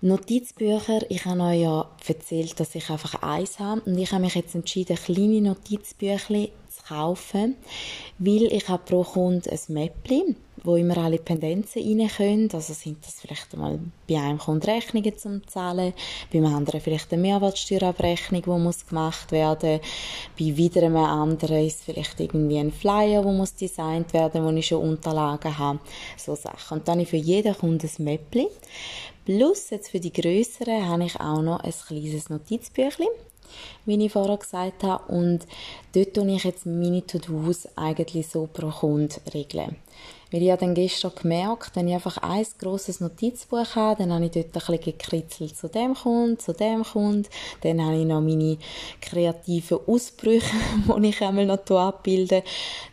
Notizbücher, 0.00 1.10
ich 1.10 1.24
habe 1.24 1.40
euch 1.40 1.62
ja 1.62 1.90
erzählt, 2.06 2.60
dass 2.60 2.74
ich 2.74 2.90
einfach 2.90 3.22
eins 3.22 3.58
habe 3.58 3.80
und 3.82 3.96
ich 3.96 4.12
habe 4.12 4.20
mich 4.20 4.34
jetzt 4.34 4.54
entschieden, 4.54 4.96
kleine 4.96 5.40
Notizbücher 5.40 6.48
kaufen, 6.86 7.56
weil 8.18 8.44
ich 8.52 8.68
habe 8.68 8.82
pro 8.84 9.02
Kunde 9.02 9.50
ein 9.50 9.58
Mäppli, 9.68 10.36
wo 10.62 10.76
immer 10.76 10.96
alle 10.98 11.18
Pendenzen 11.18 11.82
rein 11.82 12.08
können. 12.08 12.48
Also 12.52 12.72
sind 12.72 13.04
das 13.04 13.20
vielleicht 13.20 13.52
einmal 13.52 13.78
bei 14.08 14.18
einem 14.18 14.38
Kunden 14.38 14.64
Rechnungen 14.68 15.16
zum 15.16 15.46
Zahlen, 15.46 15.92
beim 16.32 16.46
anderen 16.46 16.80
vielleicht 16.80 17.12
eine 17.12 17.22
Mehrwertsteuerabrechnung, 17.22 18.42
die 18.42 18.50
muss 18.50 18.86
gemacht 18.86 19.30
werden, 19.30 19.80
bei 20.38 20.56
wieder 20.56 20.82
einem 20.82 20.96
anderen 20.96 21.66
ist 21.66 21.84
vielleicht 21.84 22.18
irgendwie 22.20 22.58
ein 22.58 22.72
Flyer, 22.72 23.22
der 23.22 23.32
muss 23.32 23.54
designt 23.54 24.12
werden, 24.12 24.44
wo 24.44 24.50
ich 24.50 24.66
schon 24.66 24.88
Unterlagen 24.88 25.58
habe, 25.58 25.80
so 26.16 26.34
Sachen. 26.34 26.78
Und 26.78 26.88
dann 26.88 26.94
habe 26.94 27.02
ich 27.02 27.10
für 27.10 27.16
jeden 27.16 27.56
Kunden 27.56 27.88
ein 27.98 28.04
Mäppli. 28.04 28.48
Plus 29.24 29.70
jetzt 29.70 29.90
für 29.90 30.00
die 30.00 30.12
größeren 30.12 30.86
habe 30.86 31.04
ich 31.04 31.18
auch 31.18 31.40
noch 31.40 31.60
ein 31.60 31.72
kleines 31.86 32.28
Notizbüchlein, 32.28 33.08
wie 33.86 34.04
ich 34.04 34.12
vorher 34.12 34.36
gesagt 34.36 34.82
habe. 34.82 35.12
Und 35.12 35.46
dort 35.94 36.14
tue 36.14 36.34
ich 36.34 36.44
jetzt 36.44 36.66
meine 36.66 37.06
To-Dos 37.06 37.68
eigentlich 37.76 38.28
so 38.28 38.48
pro 38.52 38.68
Kunde 38.68 39.16
regeln. 39.32 39.76
Weil 40.34 40.42
ich 40.42 40.50
habe 40.50 40.62
dann 40.62 40.74
gestern 40.74 41.12
gemerkt, 41.14 41.76
wenn 41.76 41.86
ich 41.86 41.94
einfach 41.94 42.18
ein 42.18 42.44
grosses 42.58 42.98
Notizbuch 42.98 43.76
habe, 43.76 44.02
dann 44.02 44.12
habe 44.12 44.24
ich 44.24 44.32
dort 44.32 44.46
ein 44.46 44.52
bisschen 44.52 44.80
gekritzelt 44.80 45.56
zu 45.56 45.68
dem 45.68 45.94
Kunden, 45.94 46.40
zu 46.40 46.52
dem 46.52 46.82
Kunden. 46.82 47.28
Dann 47.60 47.80
habe 47.80 47.98
ich 47.98 48.04
noch 48.04 48.20
meine 48.20 48.58
kreativen 49.00 49.78
Ausbrüche, 49.86 50.56
die 50.98 51.08
ich 51.08 51.22
einmal 51.22 51.46
noch 51.46 51.70
abbilde. 51.70 52.42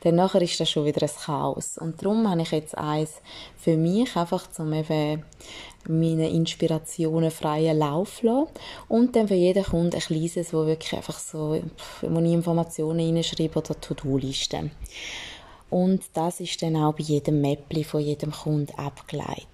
Dann 0.01 0.15
nachher 0.17 0.43
ist 0.43 0.59
das 0.59 0.69
schon 0.69 0.85
wieder 0.85 1.01
ein 1.01 1.09
Chaos. 1.09 1.79
Und 1.79 2.03
darum 2.03 2.29
habe 2.29 2.43
ich 2.43 2.51
jetzt 2.51 2.77
eins 2.77 3.13
für 3.57 3.75
mich, 3.75 4.15
einfach 4.15 4.47
um 4.59 4.71
eben 4.71 5.23
meine 5.87 6.29
Inspirationen 6.29 7.31
freien 7.31 7.79
Lauf 7.79 8.21
lassen. 8.21 8.49
Und 8.87 9.15
dann 9.15 9.27
für 9.27 9.35
jeden 9.35 9.63
Kunden 9.63 9.95
ein 9.95 10.01
kleines, 10.01 10.53
wo 10.53 10.65
wirklich 10.65 10.93
einfach 10.93 11.19
so, 11.19 11.61
wo 12.01 12.19
ich 12.19 12.31
Informationen 12.33 12.99
hineinschreibe 12.99 13.59
oder 13.59 13.79
To-Do-Listen. 13.79 14.71
Und 15.69 16.03
das 16.13 16.41
ist 16.41 16.61
dann 16.61 16.75
auch 16.75 16.93
bei 16.93 17.03
jedem 17.03 17.41
Mäppli 17.41 17.83
von 17.83 18.01
jedem 18.01 18.31
Kunden 18.31 18.77
abgeleitet. 18.77 19.47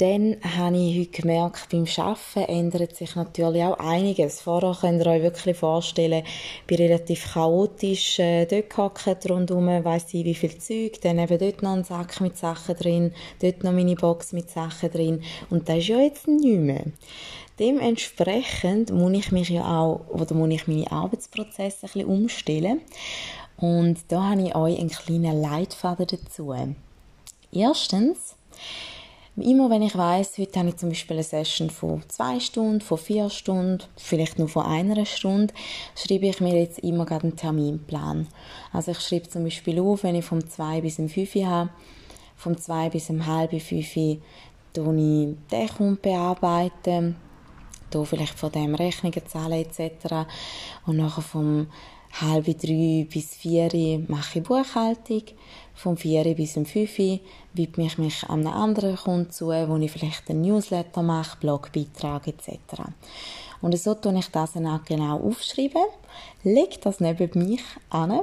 Dann 0.00 0.38
habe 0.56 0.78
ich 0.78 0.98
heute 0.98 1.20
gemerkt, 1.20 1.68
beim 1.68 1.84
Arbeiten 1.98 2.50
ändert 2.50 2.96
sich 2.96 3.16
natürlich 3.16 3.62
auch 3.64 3.78
einiges. 3.80 4.40
Vorher 4.40 4.74
könnt 4.80 5.04
ihr 5.04 5.10
euch 5.10 5.20
wirklich 5.20 5.58
vorstellen, 5.58 6.24
ich 6.24 6.66
bin 6.66 6.78
relativ 6.78 7.34
chaotisch 7.34 8.18
äh, 8.18 8.46
dort 8.46 8.70
gehockt 8.70 9.28
rundherum, 9.28 9.66
weiss 9.66 10.14
ich 10.14 10.24
wie 10.24 10.34
viel 10.34 10.56
Zeug, 10.56 11.02
dann 11.02 11.18
eben 11.18 11.38
dort 11.38 11.62
noch 11.62 11.74
ein 11.74 11.84
Sack 11.84 12.18
mit 12.22 12.38
Sachen 12.38 12.76
drin, 12.76 13.12
dort 13.42 13.62
noch 13.62 13.72
meine 13.72 13.94
Box 13.94 14.32
mit 14.32 14.48
Sachen 14.48 14.90
drin 14.90 15.22
und 15.50 15.68
das 15.68 15.76
ist 15.76 15.88
ja 15.88 16.00
jetzt 16.00 16.26
nicht 16.26 16.46
mehr. 16.46 16.84
Dementsprechend 17.58 18.90
muss 18.92 19.12
ich 19.12 19.32
mich 19.32 19.50
ja 19.50 19.80
auch, 19.80 20.00
oder 20.08 20.34
muss 20.34 20.48
ich 20.48 20.66
meine 20.66 20.90
Arbeitsprozesse 20.90 21.76
ein 21.82 21.92
bisschen 21.92 22.04
umstellen 22.06 22.80
und 23.58 23.98
da 24.08 24.30
habe 24.30 24.48
ich 24.48 24.54
euch 24.54 24.78
einen 24.78 24.88
kleinen 24.88 25.42
Leitfaden 25.42 26.06
dazu. 26.06 26.54
Erstens, 27.52 28.34
immer 29.36 29.70
wenn 29.70 29.82
ich 29.82 29.96
weiß, 29.96 30.38
heute 30.38 30.58
habe 30.58 30.68
ich 30.70 30.76
zum 30.76 30.88
Beispiel 30.88 31.16
eine 31.16 31.24
Session 31.24 31.70
von 31.70 32.02
zwei 32.08 32.40
Stunden, 32.40 32.80
von 32.80 32.98
vier 32.98 33.30
Stunden, 33.30 33.82
vielleicht 33.96 34.38
nur 34.38 34.48
von 34.48 34.66
einer 34.66 35.04
Stunde, 35.06 35.54
schreibe 35.94 36.26
ich 36.26 36.40
mir 36.40 36.60
jetzt 36.60 36.80
immer 36.80 37.06
gerade 37.06 37.24
einen 37.24 37.36
Terminplan. 37.36 38.28
Also 38.72 38.92
ich 38.92 39.00
schreibe 39.00 39.28
zum 39.28 39.44
Beispiel 39.44 39.80
auf, 39.80 40.02
wenn 40.02 40.14
ich 40.14 40.24
vom 40.24 40.46
2 40.46 40.80
bis 40.80 40.98
um 40.98 41.08
5 41.08 41.36
Uhr 41.36 41.46
habe, 41.46 41.70
vom 42.36 42.56
2 42.56 42.90
bis 42.90 43.10
um 43.10 43.26
halb 43.26 43.50
5 43.50 43.96
Uhr 43.96 44.16
tue 44.72 44.96
ich 44.96 45.36
den 45.50 45.68
Kunden 45.68 46.00
bearbeiten, 46.00 47.16
hier 47.92 48.04
vielleicht 48.04 48.38
von 48.38 48.52
dem 48.52 48.74
Rechnungen 48.74 49.26
zahlen 49.26 49.64
etc. 49.64 50.28
Und 50.86 50.96
nachher 50.96 51.22
vom 51.22 51.66
halb 52.12 52.44
drei 52.58 53.06
bis 53.10 53.36
vier 53.36 54.04
mache 54.08 54.38
ich 54.38 54.44
Buchhaltung. 54.44 55.22
Vom 55.82 55.96
vier 55.96 56.34
bis 56.34 56.58
um 56.58 56.66
fünf 56.66 56.98
widme 57.54 57.86
ich 57.86 57.96
mich 57.96 58.28
einem 58.28 58.48
anderen 58.48 58.96
Kunden 58.96 59.30
zu, 59.30 59.46
wo 59.46 59.76
ich 59.78 59.90
vielleicht 59.90 60.28
einen 60.28 60.42
Newsletter 60.42 61.02
mache, 61.02 61.38
Blogbeitrag 61.40 62.26
etc. 62.26 62.82
Und 63.62 63.78
so 63.78 63.94
tue 63.94 64.18
ich 64.18 64.28
das 64.28 64.52
dann 64.52 64.66
auch 64.66 64.84
genau 64.84 65.18
aufschreiben, 65.18 65.86
lege 66.44 66.76
das 66.82 67.00
neben 67.00 67.30
mich 67.46 67.62
an. 67.88 68.20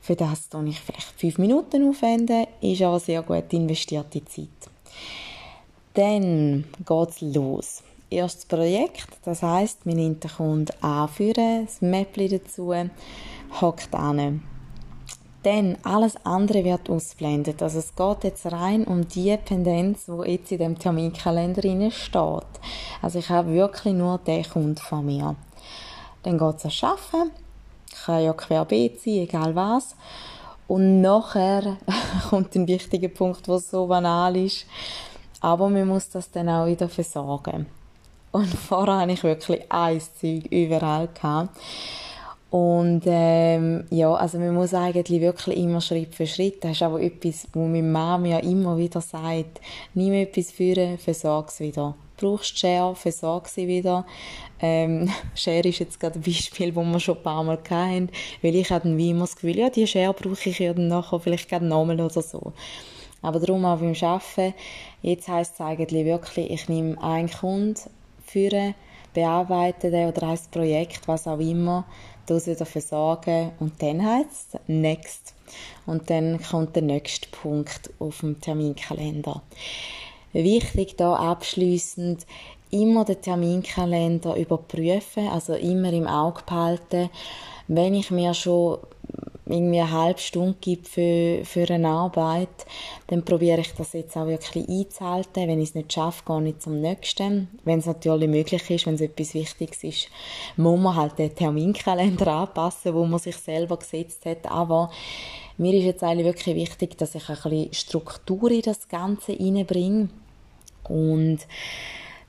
Für 0.00 0.16
das 0.16 0.48
tue 0.48 0.66
ich 0.66 0.80
vielleicht 0.80 1.12
fünf 1.16 1.38
Minuten 1.38 1.88
aufwenden, 1.88 2.48
ist 2.60 2.82
aber 2.82 2.98
sehr 2.98 3.22
gut 3.22 3.52
investierte 3.52 4.24
Zeit. 4.24 4.48
Dann 5.94 6.64
geht's 6.84 7.20
los 7.20 7.84
erstes 8.10 8.46
Projekt. 8.46 9.06
Das 9.24 9.44
heißt, 9.44 9.86
wir 9.86 9.94
nimmt 9.94 10.24
den 10.24 10.30
Kunden 10.32 10.72
anführen, 10.82 11.66
das 11.66 11.80
Mäppli 11.82 12.26
dazu, 12.26 12.74
hockt 13.60 13.94
an. 13.94 14.42
Dann 15.42 15.78
alles 15.84 16.16
andere 16.24 16.64
wird 16.64 16.90
ausblendet. 16.90 17.62
Also 17.62 17.78
es 17.78 17.94
geht 17.94 18.24
jetzt 18.24 18.46
rein 18.52 18.84
um 18.84 19.08
die 19.08 19.36
Pendenz, 19.38 20.06
die 20.06 20.30
jetzt 20.30 20.52
in 20.52 20.58
dem 20.58 20.78
Terminkalender 20.78 21.90
steht. 21.90 22.60
Also 23.00 23.18
ich 23.18 23.30
habe 23.30 23.52
wirklich 23.52 23.94
nur 23.94 24.18
den 24.18 24.44
Kunden 24.44 24.76
von 24.76 25.06
mir. 25.06 25.36
Dann 26.22 26.38
geht 26.38 26.56
es 26.56 26.64
ans 26.64 26.84
Arbeiten. 26.84 27.30
Kann 28.04 28.22
ja 28.22 28.32
querbeet 28.32 29.00
sein, 29.00 29.14
egal 29.14 29.54
was. 29.54 29.96
Und 30.68 31.00
nachher 31.00 31.78
kommt 32.30 32.54
ein 32.54 32.68
wichtiger 32.68 33.08
Punkt, 33.08 33.46
der 33.46 33.58
so 33.58 33.86
banal 33.86 34.36
ist. 34.36 34.66
Aber 35.40 35.70
man 35.70 35.88
muss 35.88 36.10
das 36.10 36.30
dann 36.30 36.48
auch 36.50 36.66
wieder 36.66 36.88
versorgen. 36.88 37.66
Und 38.30 38.46
vorher 38.68 38.98
hatte 38.98 39.12
ich 39.12 39.22
wirklich 39.22 39.62
ein 39.70 40.00
Zeug 40.00 40.46
überall. 40.50 41.08
Gehabt. 41.08 41.56
Und 42.50 43.02
ähm, 43.06 43.84
ja, 43.90 44.12
also 44.12 44.38
man 44.38 44.54
muss 44.54 44.74
eigentlich 44.74 45.20
wirklich 45.20 45.56
immer 45.56 45.80
Schritt 45.80 46.16
für 46.16 46.26
Schritt. 46.26 46.64
Das 46.64 46.72
ist 46.72 46.82
aber 46.82 47.00
etwas, 47.00 47.46
wo 47.52 47.60
meine 47.66 47.84
Mama 47.84 48.26
ja 48.26 48.38
immer 48.38 48.76
wieder 48.76 49.00
sagt, 49.00 49.60
nimm 49.94 50.12
etwas 50.14 50.50
führen, 50.50 50.98
versorg 50.98 51.50
es 51.50 51.60
wieder. 51.60 51.94
brauchst 52.16 52.58
Share, 52.58 52.96
für 52.96 53.12
so 53.12 53.40
wieder. 53.54 54.04
Ähm, 54.60 55.08
Share 55.34 55.68
ist 55.68 55.78
jetzt 55.78 56.00
gerade 56.00 56.18
ein 56.18 56.22
Beispiel, 56.22 56.72
das 56.72 56.84
wir 56.84 57.00
schon 57.00 57.16
ein 57.18 57.22
paar 57.22 57.44
Mal 57.44 57.58
hatten, 57.58 58.10
weil 58.42 58.56
ich 58.56 58.70
habe 58.70 58.88
dann 58.88 58.98
wie 58.98 59.10
immer 59.10 59.20
das 59.20 59.36
Gefühl, 59.36 59.56
ja, 59.56 59.70
die 59.70 59.86
Share 59.86 60.12
brauche 60.12 60.50
ich 60.50 60.58
ja 60.58 60.74
dann 60.74 60.88
nachher 60.88 61.20
vielleicht 61.20 61.48
gerade 61.48 61.66
nochmal 61.66 62.00
oder 62.00 62.20
so. 62.20 62.52
Aber 63.22 63.38
darum 63.38 63.64
auch 63.64 63.78
beim 63.78 63.94
Arbeiten, 64.00 64.54
jetzt 65.02 65.28
heisst 65.28 65.54
es 65.54 65.60
eigentlich 65.60 66.04
wirklich, 66.04 66.50
ich 66.50 66.68
nehme 66.68 67.00
einen 67.02 67.30
Kunden, 67.30 67.78
führe, 68.30 68.74
bearbeite 69.14 69.90
den 69.90 70.08
oder 70.08 70.28
ein 70.28 70.38
Projekt, 70.50 71.06
was 71.08 71.26
auch 71.26 71.40
immer, 71.40 71.84
das 72.26 72.46
wieder 72.46 72.66
versorgen 72.66 73.52
und 73.58 73.82
dann 73.82 74.04
heisst 74.04 74.54
es 74.54 74.60
Next. 74.66 75.34
Und 75.86 76.10
dann 76.10 76.40
kommt 76.40 76.76
der 76.76 76.82
nächste 76.82 77.28
Punkt 77.30 77.90
auf 77.98 78.20
dem 78.20 78.40
Terminkalender. 78.40 79.42
Wichtig 80.32 80.96
da 80.96 81.14
abschließend 81.14 82.24
immer 82.70 83.04
den 83.04 83.20
Terminkalender 83.20 84.36
überprüfen, 84.36 85.28
also 85.28 85.54
immer 85.54 85.92
im 85.92 86.06
Auge 86.06 86.42
behalten. 86.46 87.10
Wenn 87.66 87.94
ich 87.94 88.12
mir 88.12 88.32
schon 88.34 88.78
irgendwie 89.52 89.80
eine 89.80 89.90
halbe 89.90 90.20
Stunde 90.20 90.56
gibt 90.60 90.88
für, 90.88 91.44
für 91.44 91.68
eine 91.70 91.88
Arbeit, 91.88 92.48
dann 93.08 93.24
probiere 93.24 93.60
ich 93.60 93.72
das 93.74 93.92
jetzt 93.92 94.16
auch 94.16 94.26
wirklich 94.26 94.68
einzuhalten. 94.68 95.48
Wenn 95.48 95.60
ich 95.60 95.70
es 95.70 95.74
nicht 95.74 95.92
schaffe, 95.92 96.22
gehe 96.26 96.48
ich 96.48 96.58
zum 96.58 96.80
nächsten. 96.80 97.48
Wenn 97.64 97.80
es 97.80 97.86
natürlich 97.86 98.28
möglich 98.28 98.70
ist, 98.70 98.86
wenn 98.86 98.94
es 98.94 99.00
etwas 99.00 99.34
Wichtiges 99.34 99.84
ist, 99.84 100.08
muss 100.56 100.80
man 100.80 100.96
halt 100.96 101.18
den 101.18 101.34
Terminkalender 101.34 102.28
anpassen, 102.28 102.94
wo 102.94 103.04
man 103.06 103.18
sich 103.18 103.36
selber 103.36 103.76
gesetzt 103.76 104.24
hat. 104.26 104.50
Aber 104.50 104.90
mir 105.58 105.74
ist 105.74 105.84
jetzt 105.84 106.02
eigentlich 106.02 106.26
wirklich 106.26 106.56
wichtig, 106.56 106.96
dass 106.96 107.14
ich 107.14 107.28
ein 107.28 107.36
bisschen 107.36 107.72
Struktur 107.74 108.50
in 108.50 108.62
das 108.62 108.88
Ganze 108.88 109.32
reinbringe. 109.32 110.08
Und 110.84 111.40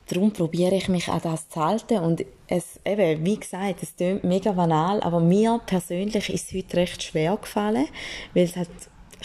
darum 0.06 0.32
probiere 0.32 0.74
ich 0.74 0.88
mich 0.88 1.08
an 1.08 1.20
das 1.22 1.48
zu 1.48 1.64
halten. 1.64 1.98
Und 1.98 2.24
es, 2.46 2.80
eben, 2.84 3.24
wie 3.24 3.38
gesagt, 3.38 3.82
es 3.82 3.96
klingt 3.96 4.24
mega 4.24 4.52
banal, 4.52 5.00
aber 5.00 5.20
mir 5.20 5.60
persönlich 5.66 6.28
ist 6.28 6.48
es 6.48 6.54
heute 6.54 6.76
recht 6.76 7.02
schwer 7.02 7.36
gefallen, 7.36 7.86
weil 8.34 8.44
es 8.44 8.56
halt 8.56 8.68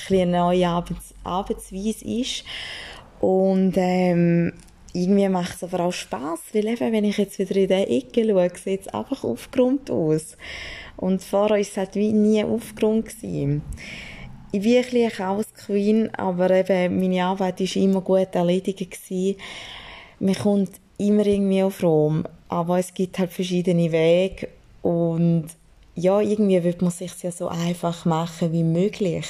ein 0.09 0.19
eine 0.19 0.37
neue 0.37 0.67
Arbeits 0.67 1.13
Arbeitsweise 1.23 2.05
ist. 2.05 2.43
Und 3.19 3.73
ähm, 3.77 4.53
irgendwie 4.93 5.29
macht 5.29 5.55
es 5.55 5.63
aber 5.63 5.85
auch 5.85 5.93
Spass, 5.93 6.41
weil 6.53 6.67
eben, 6.67 6.91
wenn 6.91 7.03
ich 7.03 7.17
jetzt 7.17 7.39
wieder 7.39 7.55
in 7.55 7.67
diese 7.67 7.87
Ecke 7.87 8.25
schaue, 8.27 8.51
sieht 8.55 8.81
es 8.81 8.87
einfach 8.87 9.23
aufgeräumt 9.23 9.91
aus. 9.91 10.37
Und 10.95 11.21
vorher 11.23 11.51
war 11.51 11.59
es 11.59 11.77
halt 11.77 11.95
wie 11.95 12.13
nie 12.13 12.43
aufgeräumt. 12.43 13.05
Gewesen. 13.05 13.61
Ich 14.51 14.61
bin 14.61 14.77
ein 14.77 14.83
bisschen 14.83 15.01
eine 15.01 15.11
Chaos-Queen, 15.11 16.15
aber 16.15 16.49
eben, 16.51 16.99
meine 16.99 17.25
Arbeit 17.25 17.59
war 17.59 17.81
immer 17.81 18.01
gut 18.01 18.33
erledigt. 18.33 18.91
Gewesen. 18.91 19.39
Man 20.19 20.35
kommt 20.35 20.71
immer 20.97 21.25
irgendwie 21.25 21.63
auf 21.63 21.83
Rom, 21.83 22.23
aber 22.49 22.79
es 22.79 22.93
gibt 22.93 23.19
halt 23.19 23.31
verschiedene 23.31 23.91
Wege 23.91 24.47
und 24.81 25.47
ja, 25.95 26.19
irgendwie 26.21 26.63
wird 26.63 26.81
man 26.81 26.91
sich 26.91 27.11
ja 27.23 27.31
so 27.31 27.47
einfach 27.47 28.05
machen 28.05 28.53
wie 28.53 28.63
möglich. 28.63 29.27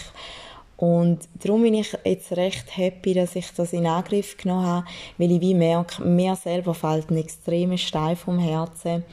Und 0.76 1.28
darum 1.44 1.64
bin 1.64 1.74
ich 1.74 1.98
jetzt 2.06 2.32
recht 2.34 2.78
happy, 2.78 3.16
dass 3.16 3.36
ich 3.36 3.48
das 3.56 3.74
in 3.74 3.88
Angriff 3.88 4.38
genommen 4.38 4.66
habe, 4.66 4.88
weil 5.18 5.32
ich 5.32 5.42
wie 5.42 5.56
merke, 5.56 6.04
mir 6.04 6.36
selber 6.36 6.76
fällt 6.76 7.10
ein 7.10 7.18
extremer 7.18 7.78
Stein 7.78 8.16
vom 8.16 8.38
Herzen, 8.38 9.04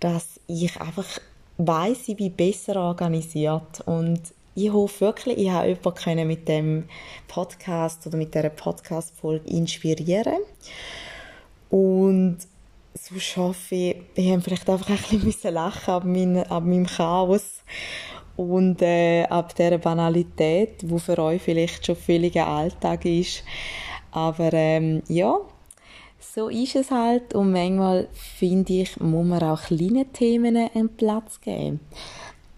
dass 0.00 0.38
ich 0.48 0.78
einfach 0.80 1.06
weiß, 1.56 2.08
ich 2.08 2.16
bin 2.16 2.32
besser 2.32 2.76
organisiert 2.76 3.80
und 3.86 4.20
ich 4.54 4.72
hoffe 4.72 5.00
wirklich, 5.00 5.38
ich 5.38 5.50
habe 5.50 5.68
jemanden 5.68 6.26
mit 6.26 6.48
dem 6.48 6.84
Podcast 7.28 8.06
oder 8.06 8.16
mit 8.16 8.34
dieser 8.34 8.50
Podcast-Folge 8.50 9.48
inspirieren 9.48 10.42
und 11.70 12.38
so 12.94 13.18
schaffe 13.18 13.74
ich, 13.74 13.96
ich 14.14 14.30
habe 14.30 14.42
vielleicht 14.42 14.68
einfach 14.68 15.12
ein 15.12 15.20
bisschen 15.20 15.54
lachen 15.54 15.90
ab, 15.94 16.04
mein, 16.04 16.38
ab 16.44 16.64
meinem 16.64 16.86
Chaos 16.86 17.62
und 18.36 18.82
äh, 18.82 19.24
ab 19.24 19.54
dieser 19.54 19.78
Banalität, 19.78 20.88
wo 20.88 20.98
für 20.98 21.18
euch 21.18 21.42
vielleicht 21.42 21.86
schon 21.86 21.96
völliger 21.96 22.46
Alltag 22.46 23.04
ist. 23.04 23.44
Aber 24.10 24.52
ähm, 24.52 25.02
ja, 25.08 25.38
so 26.20 26.48
ist 26.48 26.76
es 26.76 26.90
halt 26.90 27.34
und 27.34 27.52
manchmal 27.52 28.08
finde 28.12 28.74
ich, 28.74 28.98
muss 29.00 29.26
man 29.26 29.42
auch 29.42 29.62
kleinen 29.62 30.12
Themen 30.12 30.56
einen 30.56 30.94
Platz 30.96 31.40
geben. 31.40 31.80